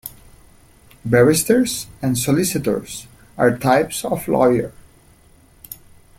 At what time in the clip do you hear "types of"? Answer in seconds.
3.55-4.27